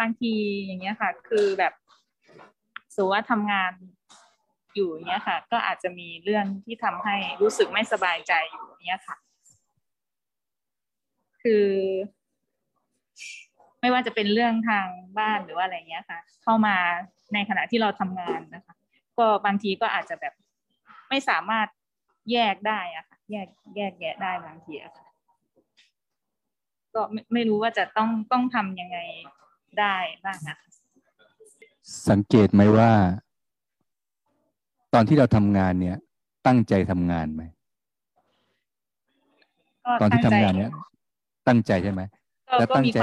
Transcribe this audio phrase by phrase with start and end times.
[0.00, 0.32] บางที
[0.64, 1.72] อย่างเงี้ยค่ะ คือแบบ
[2.94, 3.72] สูว่าทำงาน
[4.74, 9.16] อยู่เนี้ยค่ะ ก็อาจจะมีเรื่องที่ทำให้รู้สึกไม่สบายใจอยู่เนี้ยค่ะ
[11.42, 11.68] คือ
[13.80, 14.86] ไม่ว่าจะเป็นเรื่องทาง
[15.18, 16.76] บ้านหรือว่าอะไรเงี้ยค่ะ เข้ามา
[17.34, 18.74] ในขณะที่เราทำงานนะคะ
[19.18, 20.34] ก็บางทีก็อาจจะแบบ
[21.08, 21.66] ไม่สามารถ
[22.32, 25.06] แยกได้อะค่ะ แยกแยกแยะได้บางทีอะค่ะ
[26.94, 28.98] ก็ไม่ไม่รู้ว่าจะต้องต้องทำยังไง
[29.78, 30.68] ได้บ้างนะคะ
[32.08, 32.90] สังเกตไหมว่า
[34.94, 35.96] ตอนที่เราทำงานเนี่ย
[36.46, 37.42] ตั้งใจทำงานไหม
[40.00, 40.72] ตอนที่ทำงานเนี่ย
[41.48, 42.02] ตั้งใจใช่ไหม
[42.58, 42.98] แล้วตั้งใจ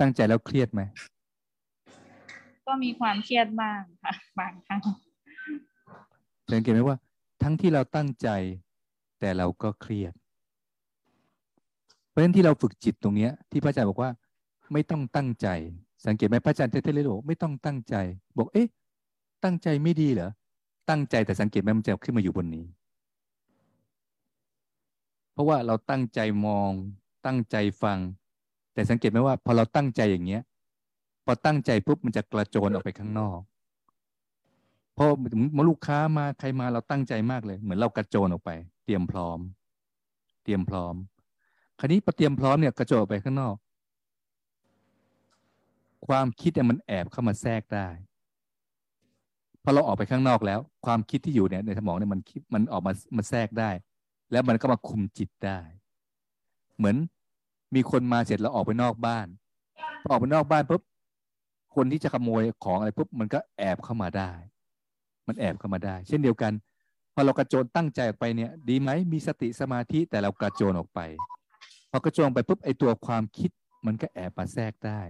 [0.00, 0.82] ตั้งใจแล้วเครียดไหม
[2.66, 4.80] ก็มีความเครียดบ้างค่ะบางครั้ง
[6.52, 6.96] สังเกตไหมว่า
[7.42, 8.28] ทั้งที่เราตั้งใจ
[9.20, 10.12] แต่เราก็เครียด
[12.08, 14.10] เพราะฉะนั้นที่เราฝึกจิตตรงเนี้ย ที่พระอาจารย์บอกว่า
[14.72, 15.48] ไม่ต้องตั้งใจ
[16.06, 17.94] สังเกตไหมพระอาจารย์เทเทเลโลไม่ต้องตั้งใจ
[18.36, 18.68] บอก เอ๊ะ
[19.44, 20.30] ตั้งใจไม่ดีเหรอ
[20.88, 22.66] ตั้งใจแต่สังเกตไหมมันจะขึ้นมาอยู่บนนี้
[25.32, 26.70] เพราะว่าเราตั้งใจมอง
[27.26, 27.98] ตั้งใจฟัง
[28.74, 30.42] แต่สังเกตไหมว่า พอเราตั้งใจอย่างเงี้ย
[31.24, 33.40] พอตั้งใจปุ๊บมันจะกระโจนออกไปข้างนอก
[34.96, 35.06] พอ
[35.56, 38.50] มาลูกค้ามาใครมาเราตั้งใจมากเลย เหมือนเรากระโจนออกไป
[38.84, 39.38] เตรียมพร้อม
[40.44, 40.94] เตรียมพร้อม
[41.78, 43.56] คราวนี้พอเตรียมพร้อมเนี่ยกระโจนออกไปข้างนอก
[46.06, 47.88] ความคิดเนี่ยมันแอบเข้ามาแทรกได้
[49.62, 53.70] พอเราออกไปข้างนอกแล้ว ความคิดที่อยู่เนี่ยในสมองเนี่ยมันคิดมันออกมามาแทรกได้
[54.32, 55.58] แล้วมันก็มาคุมจิตได้
[56.76, 56.96] เหมือน
[57.74, 59.26] มีคนมาเสร็จแล้วออกไปนอกบ้าน
[60.02, 60.82] พอออกไปนอกบ้านปุ๊บ
[61.74, 64.30] คนที่จะขโมยของอะไรปุ๊บมันก็แอบเข้ามาได้
[65.26, 66.52] มันแอบเข้ามาได้ เช่นเดียวกัน
[67.14, 71.00] พอเรากระโจนตั้งใจออกไปเนี่ย ดีไหมมีสติสมาธิแต่เรากระโจนออกไป
[71.90, 73.50] พอกระโจนไปปุ๊บไอตัวความคิด
[73.86, 75.00] มันก็แอบมาแทรกได้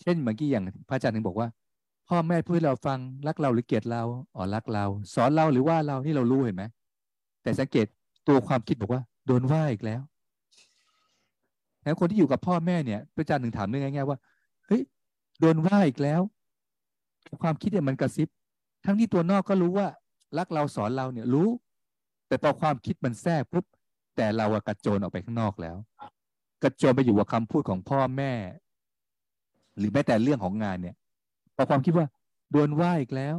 [0.00, 1.48] เช่นเมื่อกี้อย่างพระอาจารย์ถึงบอกว่า
[2.08, 4.02] พ่อแม่พูดให้เราฟังรักเราหรือเกลียดเรา
[4.36, 4.84] อ๋อรักเรา
[5.14, 6.64] สอนเราหรือว่าเราที่เรารู้เห็นไหม
[7.42, 7.86] แต่สังเกต
[8.28, 10.00] ตัวความคิดบอกว่า โดนว่าอีกแล้ว
[11.82, 14.18] แล้วคนที่อยู่กับพ่อแม่เนี่ยพระอาจารย์ถึงถามเรื่องง่ายๆว่า
[14.66, 14.82] เฮ้ย
[15.40, 16.20] โดนว่าอีกแล้ว
[17.42, 18.28] ความคิดเนี่ยมันกระซิบ
[18.84, 19.86] ทั้งที่ตัวนอกก็รู้ว่า
[20.38, 21.48] รักเราสอนเราเนี่ยรู้
[22.28, 23.64] แต่พอความคิดมันแทรกปุ๊บ
[24.16, 25.76] แต่เรากระโจนออกไปข้างนอกแล้ว
[26.62, 28.32] กระโจนไปอยู่กับคำพูดของพ่อแม่
[29.80, 30.96] หรือแม้แต่เรื่องของงานเนี่ย
[31.56, 32.06] พอความคิดว่า
[32.50, 33.36] โดนว่าอีกแล้ว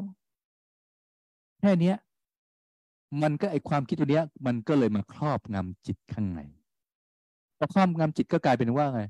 [1.60, 1.94] แค่นี้
[3.22, 6.42] มันก็ไอความคิดตัวเนี้ย มันก็เลยมาครอบงำจิตข้างใน
[7.58, 9.02] พอครอบงำจิตก็กลายเป็นว่าไง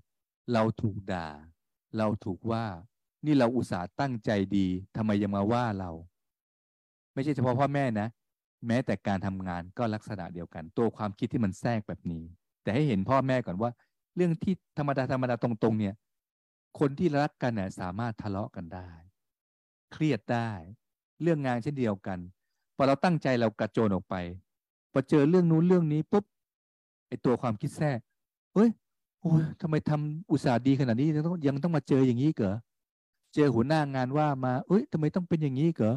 [0.53, 1.27] เราถูกด่า
[1.97, 2.65] เราถูกว่า
[3.25, 5.91] นี่เราอุตส่าห์ตั้งใจดีทำไมยังมาว่าเรา
[7.13, 8.07] ไม่ใช่เฉพาะพ่อแม่นะ
[8.67, 12.23] แม้แต่การทำงานก็ลักษณะเดียวกัน ตัวความคิดที่มันแทรกแบบนี้
[12.63, 13.71] แต่ให้เห็นพ่อแม่ก่อนว่า
[14.15, 15.95] เรื่องที่ธรรมดาธรรมดาตรงๆเนี่ย
[16.79, 18.89] คนที่รักกันน่ยสามารถทะเลาะกันได้
[19.91, 20.49] เครียดได้
[21.21, 22.19] เรื่องงานเช่นเดียวกัน
[22.75, 24.15] พอเราตั้งใจเรากระโจนออกไป
[24.91, 26.25] พอเจอเรื่องนู้นเรื่องนี้ปุ๊บ
[27.07, 27.99] ไอตัวความคิดแทรก
[28.53, 28.69] เฮ้ย
[29.21, 32.55] โอ้ยทำไมทำอุตสาห์ดีขนาดนี้ยังต้องยังต้องมาเจออย่างนี้เกรอ
[33.33, 35.93] เจอหัวหน้างานว่ามาเอ้ยทำไมต้องเป็นอย่างนี้เกรอ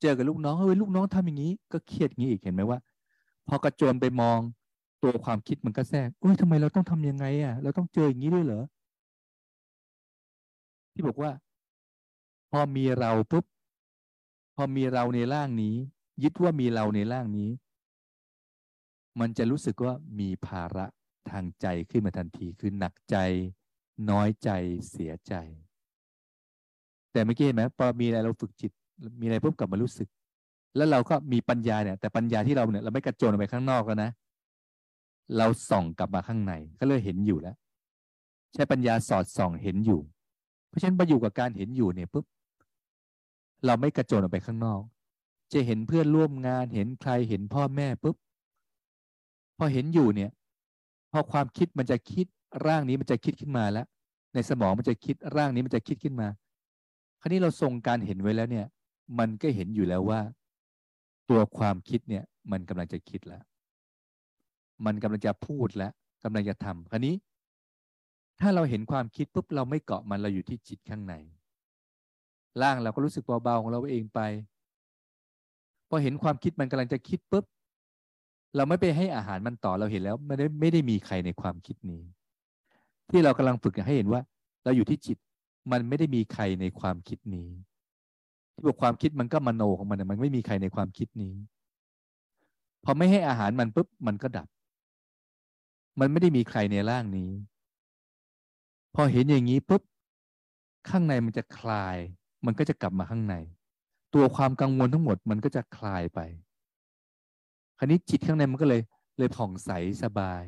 [0.00, 2.78] เจอกับลูกน้องเฮ้ยลูกน้องทำอย่างนี้ ก็เครียดงี้อีกเห็นไหมว่า
[3.48, 4.38] พอกระโจนไปมอง
[5.02, 8.62] ตัวความคิดมันก็แทรกเอ้ยทำไมเราต้องทํำยังไงอะ เราต้องเจออย่างนี้ด้วยเหรอ
[10.94, 11.30] ที่บอกว่า
[12.50, 13.44] พอมีเราปุ๊บ
[14.56, 15.74] พอมีเราในร่างนี้
[16.22, 17.50] ยึดว่ามีเราในร่างนี้
[19.20, 20.86] มันจะรู้สึกว่ามีภาระ
[21.30, 23.16] ทางใจขึ้นมาทันทีคือหนักใจ
[24.10, 24.50] น้อยใจ
[24.90, 25.34] เสียใจ
[27.12, 28.72] แต่เมื่อกี้เห็นไหมพอมีอะไรเราฝึกจิต
[29.20, 30.08] มีอะไรปุ๊บกลับมารู้สึก
[30.76, 34.10] แล้วเราก็มีปัญญาเนี่ย แต่ปัญญาที่เราเนี่ยเราไม่กระโจนออกไปข้างนอกแล้วนะ
[35.36, 37.56] เราส่องกลับมาข้างใน ก็เลยเห็นอยู่แล้ว
[38.54, 40.00] ใช้ปัญญาสอดส่องเห็นอยู่
[40.74, 42.24] ราะฉะนั้นมาอยู่กับการเห็นอยู่เนี่ยปุ๊บ
[43.64, 44.80] เราไม่กระโจนออกไปข้างนอก
[45.52, 48.16] จะเห็นเพื่อนร่วมงานเห็นใครเห็นพ่อแม่ปุ๊บ
[49.58, 50.30] พอเห็นอยู่เนี่ย
[51.12, 52.26] พอความคิดมันจะคิด
[52.66, 53.86] ร่างนี้มันจะคิดขึ้นมาแล้ว
[54.34, 56.28] ในสมองมันจะคิดร่างนี้มันจะคิดขึ้นมา
[57.20, 58.66] คราวนี้เราทรงการเห็นไว้แล้วเนี่ย
[59.18, 60.20] มันก็เห็นอยู่แล้วว่า
[61.30, 63.42] ตัวความคิดเนี่ย มันกำลังจะคิดแล้ว
[64.86, 65.92] มันกำลังจะพูดแล้ว
[66.24, 67.14] กำลังจะทำคราวนี้
[68.40, 71.14] ถ้าเราเห็นความคิดปุ๊บเราไม่เกาะมันเราอยู่ที่จิตข้างใน
[72.62, 74.20] ร่างเราก็รู้สึกเบาๆของเราเองไป
[75.88, 77.44] พอเห็นความคิดมันกำลังจะคิดปุ๊บ
[78.56, 82.02] เราไม่ไปให้อาหารมันต่อเราเห็นแล้วไม่ได้ไม่ได้มีใครในความคิดนี้
[83.10, 84.20] ที่เรากำลังฝึกให้เห็นว่า
[84.64, 85.18] เราอยู่ที่จิต
[85.72, 87.48] มันไม่ได้มีใครในความคิดนี้
[88.54, 91.34] ที่บอกความคิดมันก็มโนของมันมันไม่มีใครในความคิดนี้
[92.84, 94.48] พอไม่ให้อาหารมันปุ๊บมันก็ดับ
[96.00, 97.30] มันไม่ได้มีใครในร่างนี้
[98.94, 99.82] พอเห็นอย่างนี้ปุ๊บ
[100.88, 101.96] ข้างในมันจะคลาย
[102.46, 103.34] มันก็จะกลับมาข้างใน
[104.14, 106.20] ตัวความกังวลทั้งหมดมันก็จะคลายไป
[107.78, 108.82] คราวนี้จิตข้างในมันก็เลย
[109.18, 109.70] เลยผ่องใส
[110.02, 110.42] สบาย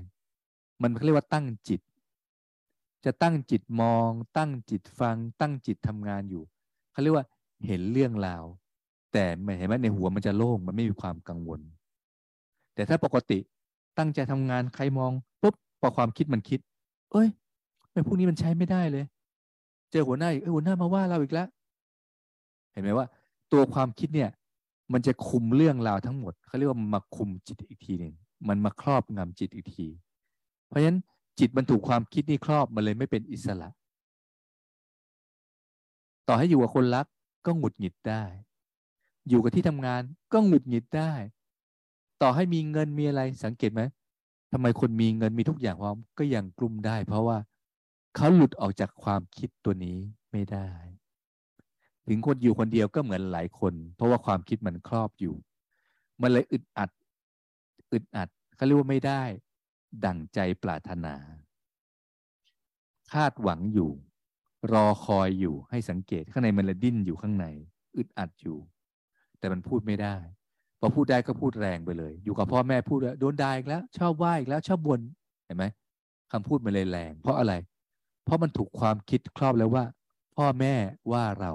[0.83, 1.81] มันเรียกว่าตั้งจิต
[3.05, 6.43] จะตั้งจิตมอง ตั้งจิตฟัง ตั้งจิตทำงานอยู่
[6.93, 7.27] เขาเรียกว่า
[7.67, 8.45] เห็นเรื่องราว
[9.13, 11.61] แต่ไม่เห็นไหมในหัวมันจะโล่งมันไม่มีความกังวล
[12.75, 13.39] แต่ถ้าปกติ
[13.99, 15.13] ตั้งใจทำงานใครมอง
[15.43, 16.61] ปุ๊บพอความคิดมันคิด
[17.13, 17.29] เอ้ย
[17.97, 19.05] ไม่พวกนี้มันใช้ไม่ได้เลย
[19.93, 21.49] เจอหัวหน้าอีกเอ้ยหัวหน้ามาว่าเราอีกแล้ว
[22.73, 23.07] เห็นไหมว่า
[23.53, 24.31] ตัวความคิดเนี่ย
[24.93, 28.15] มันจะคุมเรื่องราวทั้งหมดเขาเรียกว่ามาคุมจิตอีกทีหนึ่ง
[28.49, 29.87] มันมาครอบงำจิตอีกที
[30.69, 30.99] เพราะฉะนั้น
[31.39, 33.69] จิตมันถูกความคิดนี่ครอบมันเลยไม่เป็นอิสระ
[36.29, 37.07] ต่อให้อยู่กับคนรัก
[37.47, 38.23] ก็หงุดหงิดได้
[39.29, 40.03] อยู่กับที่ทำงาน
[40.33, 41.13] ก็หงุดหงิดได้
[42.23, 43.83] ต่อให้มีเงินมีอะไรสังเกตไหม
[44.53, 47.37] ทำไมคนมีเงินมีทุกอย่างพร้อมก็ยังกลุ่มได้ เพราะว่า
[48.17, 49.99] เขาหลุดออกจากความคิดตัวนี้
[50.33, 50.69] ไม่ได้
[52.07, 55.35] ถึงคนอยู่คนเดียวก็เหมือนหลายคน เพราะว่าความคิดมันครอบอยู่
[56.23, 56.91] มันเลยอึดอัด
[57.93, 59.23] อึดอัดเขาเรียกว่าไม่ได้
[60.05, 61.15] ดั่งใจปรารถนา
[63.13, 63.91] คาดหวังอยู่
[64.73, 67.47] รอคอยอยู่ให้สังเกตข้างในมันละดิ้นอยู่ข้างใน
[67.97, 68.59] อึดอัดอยู่
[69.39, 70.17] แต่มันพูดไม่ได้
[70.81, 75.01] พอพูดได้ก็พูดแรงไปเลย อยู่กับพ่อแม่พูดโดนด่าอีกแล้ว ชอบว่าอีกแล้ว ชอบบน่น
[75.45, 75.65] เห็นไหม
[76.33, 77.55] คำพูดมันเลยแรง เพราะอะไร
[78.27, 79.85] เพราะมันถูกความคิดครอบแล้วว่า
[80.37, 80.75] พ่อแม่
[81.13, 81.53] ว่าเรา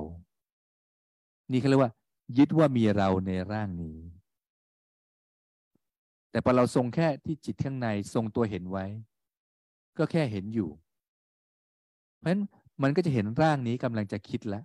[1.52, 1.92] นี่เขาเรียกว่า
[2.38, 3.98] ยึดว่ามีเราในร่างนี้
[6.32, 8.86] แต่พอเราทรงแค่ที่จิตข้างในทรงตัวเห็นไว้
[9.98, 10.70] ก็แค่เห็นอยู่
[12.20, 12.42] เพราะฉะนั้น
[12.84, 14.64] มันก็จะเห็นร่างนี้กำลังจะคิดแล้ว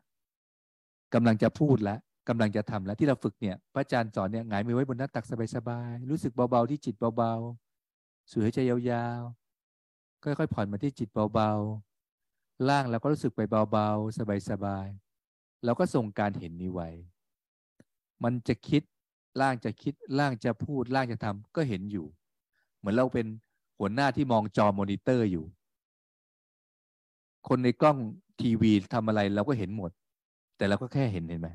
[1.15, 1.99] กำลังจะพูดแล้ว
[2.29, 5.27] กำลังจะทำแล้วที่เราฝึกเนี่ยพระอาจารย์สอนเนี่ยหงายมือไว้บนหน้าตัก
[5.57, 11.96] สบายๆรู้สึกเบาๆที่จิตเบาๆสูดหายใจยาวๆค่อยๆผ่อนมาที่จิตเบาๆ
[12.69, 14.19] ล่างเราก็รู้สึกไปเบาๆ
[14.51, 16.89] สบายๆเราก็ส่งการเห็นนี้ไว้
[18.25, 18.83] มันจะคิด
[19.41, 22.07] ล่างจะคิดล่างจะพูดล่างจะทำก็เห็นอยู่
[22.79, 23.27] เหมือนเราเป็น
[23.79, 25.45] หัวหน้าที่มองจอมอนิเตอร์อยู่
[27.49, 27.99] คนในกล้อง
[28.41, 29.91] ทีวีทำอะไรเราก็เห็นหมด
[30.57, 31.49] แต่เราก็แค่เห็นเห็นไหม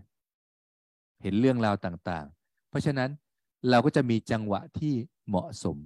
[1.24, 3.10] เห็นเรื่องราวต่างๆ เพราะฉะนั้น
[3.70, 4.94] เราก็จะมีจังหวะที่
[5.28, 5.78] เหมาะสม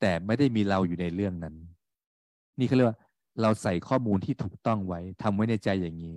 [0.00, 1.54] แต่ไม่ได้มีเราอยู่ในเรื่องนั้น
[2.58, 2.98] นี่เขาเรียกว่า
[3.40, 6.16] เราใส่ข้อมูลที่ถูกต้องไว้ทำไว้ในใจอย่างนี้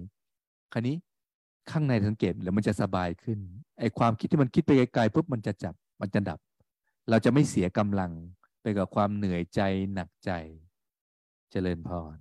[0.74, 0.96] คราวนี้
[1.72, 3.40] ข้างในสังเกตแล้วมันจะสบายขึ้น
[3.80, 6.40] ไอ้ความคิดที่มันคิดไปไกลๆปุ๊บมันจะจับมันจะดับ
[7.10, 8.12] เราจะไม่เสียกำลัง
[8.62, 9.62] ไปกับความเหนื่อยใจ
[9.94, 10.32] หนักใจ
[11.52, 12.18] เจริญพร